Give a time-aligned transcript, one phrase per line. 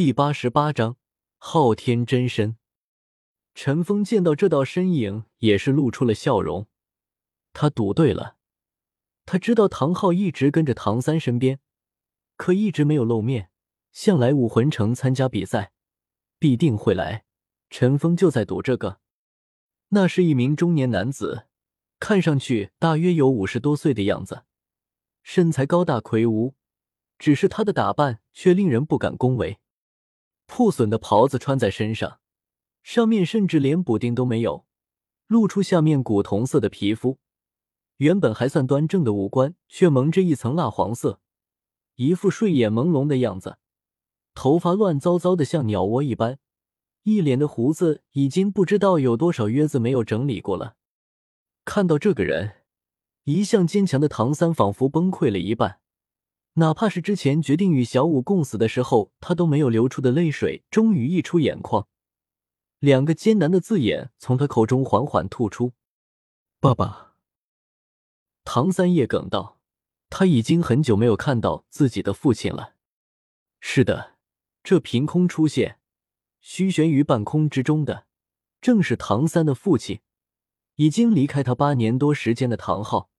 [0.00, 0.96] 第八十八章
[1.38, 2.56] 昊天真身。
[3.52, 6.68] 陈峰见到这道身影，也是露出了笑容。
[7.52, 8.36] 他赌对了，
[9.26, 11.58] 他知道唐昊一直跟着唐三身边，
[12.36, 13.50] 可一直没有露面，
[13.90, 15.72] 向来武魂城参加比赛，
[16.38, 17.24] 必定会来。
[17.68, 19.00] 陈峰就在赌这个。
[19.88, 21.48] 那是一名中年男子，
[21.98, 24.44] 看上去大约有五十多岁的样子，
[25.24, 26.54] 身材高大魁梧，
[27.18, 29.58] 只是他的打扮却令人不敢恭维。
[30.48, 32.18] 破损的袍子穿在身上，
[32.82, 34.64] 上面甚至连补丁都没有，
[35.28, 37.18] 露出下面古铜色的皮肤。
[37.98, 41.20] 原本还算端正的五官，却蒙着一层蜡黄色，
[41.96, 43.58] 一副睡眼朦胧的样子。
[44.34, 46.38] 头发乱糟糟的，像鸟窝一般，
[47.02, 50.76] 一脸的胡子已经不知道有多少约子没有整理过了。
[51.64, 52.62] 看到这个人，
[53.24, 55.80] 一向坚强的唐三仿佛崩溃了一半。
[56.58, 61.86] 哪怕是之前决定与小五共死的时候，他都没有流出的泪水，终于溢出眼眶。
[62.80, 65.72] 两个艰难的字眼从他口中缓缓吐出
[66.58, 67.14] ：“爸爸。”
[68.44, 69.60] 唐三叶哽道
[70.10, 72.74] ：“他已经很久没有看到自己的父亲了。”
[73.60, 74.16] 是的，
[74.64, 75.78] 这凭空出现、
[76.40, 78.06] 虚悬于半空之中的，
[78.60, 80.00] 正是唐三的父亲。
[80.74, 83.10] 已经离开他八年多时间的唐昊，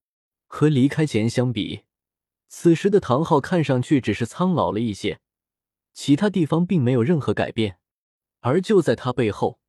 [0.48, 1.84] 和离开前相比。
[2.50, 5.22] 此时的唐昊看上去只是苍老了一些，
[5.94, 7.80] 其他地方并没有任何改变。
[8.40, 9.60] 而就在他背后，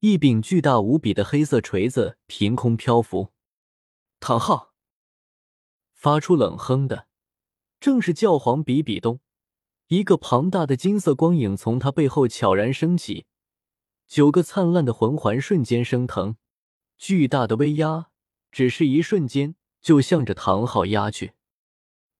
[0.00, 3.32] 一柄巨大无比的黑色锤子凭空漂浮。
[4.20, 4.74] 唐昊
[5.94, 7.06] 发出冷哼的，
[7.80, 9.20] 正是教皇比比东。
[9.86, 13.24] 一个庞大的金色光影从他背后悄然升起，
[14.06, 16.36] 九个灿烂的魂环瞬间升腾，
[16.98, 18.10] 巨大的威压
[18.52, 21.32] 只是一瞬间就向着唐昊压去。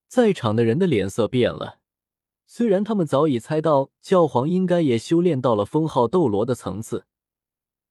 [0.09, 1.81] 在场的人的脸色变了，
[2.47, 7.05] 虽然他们早已猜到教皇应该也修炼到了封号斗罗的层次，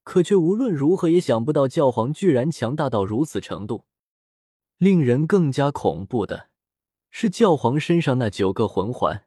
[0.04, 3.86] 可却无论如何也想不到教皇居然强大到如此程度。
[4.80, 6.50] 令人更加恐怖的
[7.12, 9.26] 是，教皇身上那九个魂环，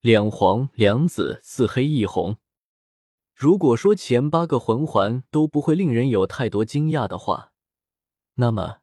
[0.00, 2.36] 两黄两紫四黑一红。
[3.34, 7.52] 如果说前八个魂环都不会令人有太多惊讶的话，
[8.34, 8.79] 那么。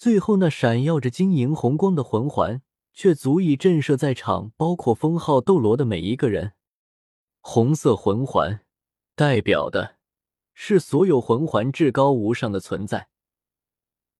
[0.00, 2.62] 最后那闪耀着晶莹红光的魂环，
[2.94, 6.54] 却足以震慑在场包括封号斗罗的每一个人。
[7.42, 8.64] 红色魂环
[9.14, 9.96] 代表的
[10.54, 13.10] 是所有魂环至高无上的存在，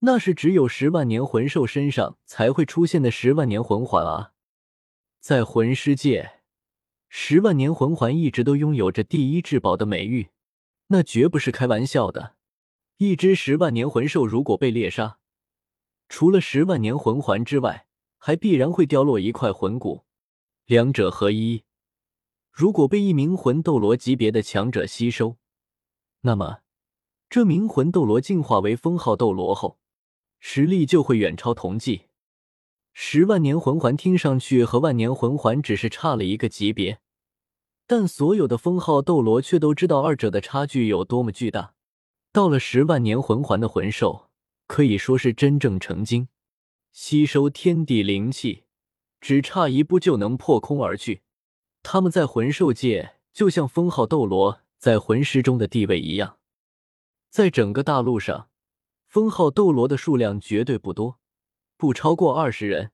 [0.01, 4.33] 那是只有十万年魂兽身上才会出现的十万年魂环啊！
[5.19, 6.41] 在魂师界，
[7.09, 10.29] 十万年魂环一直都拥有着第一至宝的美誉，
[10.89, 12.35] 那绝不是开玩笑的。
[12.97, 15.17] 一只十万年魂兽如果被猎杀，
[16.11, 20.03] 除了十万年魂环之外，还必然会掉落一块魂骨，
[20.65, 21.63] 两者合一。
[22.51, 25.37] 如果被一名魂斗罗级别的强者吸收，
[26.19, 26.59] 那么
[27.29, 29.79] 这名魂斗罗进化为封号斗罗后，
[30.41, 32.07] 实力就会远超同级。
[32.91, 36.99] 十万年魂环听上去和万年魂环只是差了一个级别，
[37.87, 41.73] 但所有的封号斗罗却都知道二者的差距有多么巨大。
[42.33, 44.30] 到了十万年魂环的魂兽。
[44.71, 46.29] 可以说是真正成精，
[46.93, 48.63] 吸收天地灵气，
[49.19, 51.23] 只差一步就能破空而去。
[51.83, 56.37] 他们在魂兽界就像封号斗罗在魂师中的地位一样。
[57.29, 58.47] 在整个大陆上，
[59.09, 61.19] 封号斗罗的数量绝对不多，
[61.75, 62.93] 不超过二十人。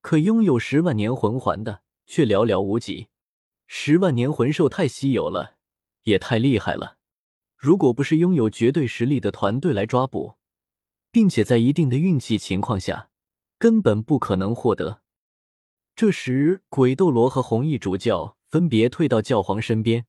[0.00, 3.08] 可拥有十万年魂环的却寥寥无几。
[3.66, 5.56] 十万年魂兽太稀有了，
[6.04, 6.96] 也太厉害了。
[7.58, 10.36] 如果不是拥有绝对实力的团队来抓捕，
[11.14, 13.08] 并且在一定的运气情况下，
[13.56, 15.00] 根本不可能获得。
[15.94, 20.06] 这时，鬼斗罗和红衣主教分别退到教皇身边，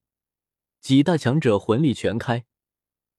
[0.81, 2.47] 几大强者魂力全开，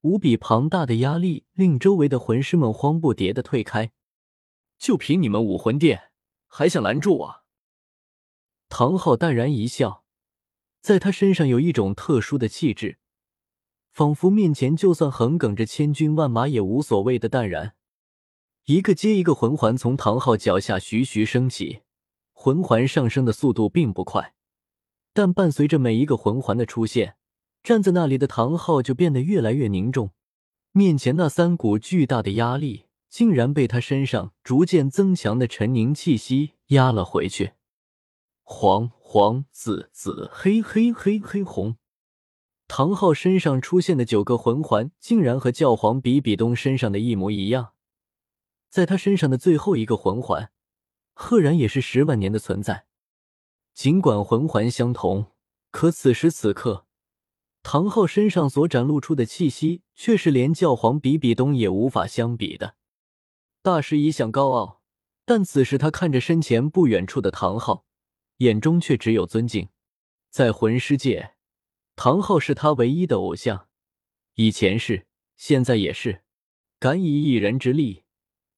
[0.01, 3.93] 无比庞大的压力令周围的魂师们慌不迭的退开。
[4.77, 6.11] 就凭你们武魂殿，
[6.49, 7.45] 还想拦住我？
[8.69, 10.03] 唐昊淡然一笑，
[10.81, 12.99] 在他身上有一种特殊的气质。
[13.93, 17.76] 仿佛面前就算横亘着千军万马也无所谓的淡然。
[18.67, 21.83] 一个接一个魂环从唐昊脚下徐徐升起，
[22.33, 24.35] 魂环上升的速度并不快，
[25.13, 27.15] 但伴随着每一个魂环的出现，
[27.63, 30.11] 站在那里的唐昊就变得越来越凝重。
[30.73, 37.53] 面前那三股巨大的压力，竟然被他身上逐渐增强的沉凝气息压了回去。
[38.43, 41.77] 黄黄紫紫黑黑黑黑红。
[42.67, 47.75] 唐昊身上出现的九个魂环，竟然和教皇比比东身上的一模一样。
[48.77, 50.53] 在他身上的最后一个魂环，
[51.15, 52.85] 赫然也是十万年的存在。
[53.73, 55.33] 尽管魂环相同，
[55.71, 56.85] 可此时此刻，
[57.63, 62.75] 唐昊身上所展露出的气息，却是连教皇比比东也无法相比的。
[63.63, 64.83] 大师一向高傲，
[65.25, 67.87] 但此时他看着身前不远处的唐昊，
[68.41, 69.71] 眼中却只有尊敬。
[70.29, 71.37] 在魂师界，
[71.95, 73.69] 唐昊是他唯一的偶像，
[74.35, 75.07] 以前是，
[75.39, 76.25] 现在也是。
[76.79, 78.05] 敢以一人之力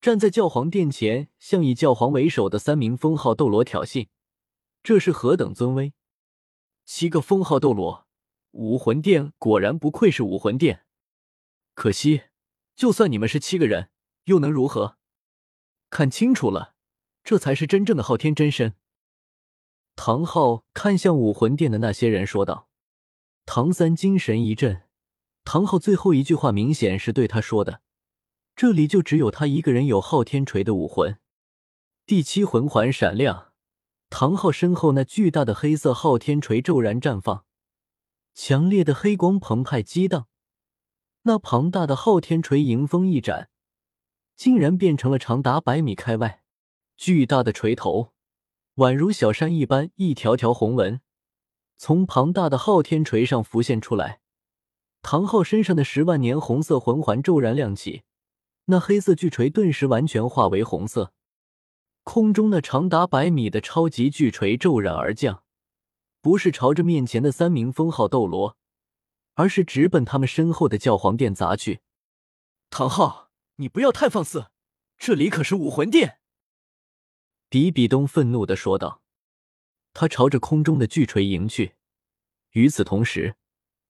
[0.01, 4.09] 站在教皇殿前，向以教皇为首的三名封号斗罗挑衅，
[4.83, 5.93] 这是何等尊威！
[6.85, 8.07] 七个封号斗罗，
[8.53, 10.85] 武魂殿果然不愧是武魂殿。
[11.75, 12.23] 可惜，
[12.77, 13.91] 就算你们是七个人，
[14.25, 14.99] 又能如何？
[15.91, 16.75] 看清楚了，
[17.25, 18.75] 这才是真正的昊天真身。
[19.97, 22.69] 唐昊看向武魂殿的那些人说道。
[23.47, 24.83] 唐三精神一振，
[25.43, 27.81] 唐昊最后一句话明显是对他说的。
[28.59, 31.17] 这里就只有他一个人有昊天锤的武魂。
[32.05, 33.53] 第七魂环闪亮，
[34.11, 37.45] 唐昊身后那巨大的黑色昊天锤骤然绽放，
[38.35, 40.27] 强烈的黑光澎湃激荡，
[41.23, 43.49] 那庞大的昊天锤迎风一展。
[44.35, 46.43] 竟然变成了长达百米开外，
[46.97, 48.13] 巨大的锤头，
[48.75, 51.01] 宛如小山一般，一条条红纹
[51.77, 54.21] 从庞大的昊天锤上浮现出来。
[55.01, 58.03] 唐昊身上的十万年红色魂环骤然亮起，
[58.71, 61.13] 那黑色巨锤顿时完全化为红色。
[62.05, 65.43] 空中那长达百米的超级巨锤骤然而降，
[66.23, 68.57] 不是朝着面前的三名封号斗罗，
[69.35, 71.81] 而是直奔他们身后的教皇殿砸去。
[72.71, 73.27] 唐昊。
[73.61, 74.53] 你不要太放肆，
[74.97, 76.21] 这里可是武魂殿！”
[77.51, 79.03] 比比东愤怒的说道。
[79.93, 81.75] 他朝着空中的巨锤迎去。
[82.53, 83.35] 与此同时，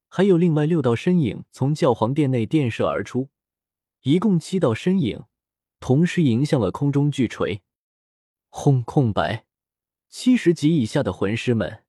[0.08, 3.28] 还有另外六道身影从教皇殿内电射而出，
[4.08, 5.25] 一共七道身影
[5.81, 7.60] 同时迎向了空中巨锤。
[8.49, 8.82] 轰！
[8.82, 9.44] 空白，
[10.08, 11.84] 七十级以下的魂师们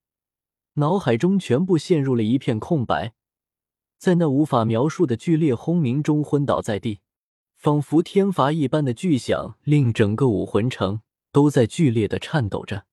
[0.73, 3.13] 脑海中全部陷入了一片空白，
[3.97, 6.99] 在那无法描述的剧烈轰鸣中昏倒在地。
[7.55, 11.01] 仿佛天罚一般的巨响，令整个武魂城
[11.31, 12.85] 都在剧烈的颤抖着。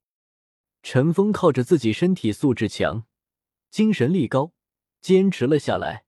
[0.85, 3.03] 陈峰靠着自己身体素质强，
[3.73, 4.53] 精神力高，
[5.01, 6.05] 坚持了下来。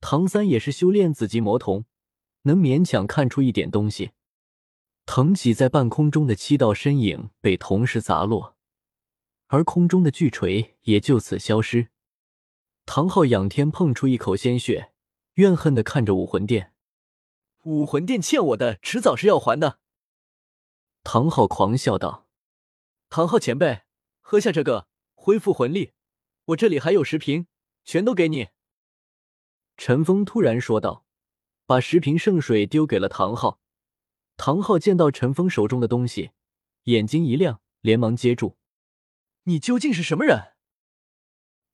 [0.00, 1.84] 唐三也是修炼紫级魔童，
[2.44, 4.12] 能勉强看出一点东西。
[5.04, 8.56] 腾起在半空中的七道身影被同时砸落，
[9.48, 11.88] 而空中的巨锤也就此消失。
[12.86, 14.92] 唐昊仰天碰出一口鲜血，
[15.34, 16.72] 怨恨的看着武魂殿。
[17.64, 19.78] 武魂殿欠我的，迟早是要还的。
[21.02, 22.26] 唐昊狂笑道
[23.10, 23.82] ：“唐昊前辈，
[24.20, 25.92] 喝下这个，恢复魂力。
[26.46, 27.46] 我这里还有十瓶，
[27.84, 28.48] 全都给你。”
[29.76, 31.03] 陈峰突然说道，
[31.66, 33.60] 把十瓶圣水丢给了唐昊。
[34.36, 36.32] 唐昊见到陈峰手中的东西，
[36.84, 38.56] 眼睛一亮，连忙接住
[39.44, 40.54] ：“你究竟是什么人？”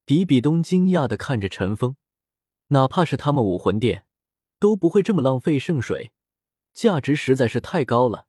[0.05, 1.97] 比比东惊讶的看着陈峰，
[2.69, 4.07] 哪怕是他们武魂殿。
[4.59, 6.13] 都不会这么浪费圣水，
[6.75, 8.27] 价值实在是太高了，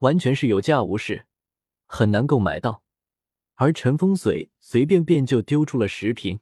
[0.00, 1.26] 完全是有价无市，
[1.86, 2.84] 很难购买到。
[3.54, 6.40] 而陈风随随便便就丢出了十瓶，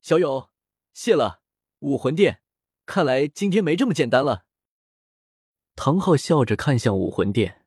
[0.00, 0.50] 小友，
[0.94, 1.42] 谢了。
[1.80, 2.40] 武魂殿，
[2.88, 4.44] 看来今天没这么简单了。
[5.76, 7.57] 唐昊笑着看向武魂殿。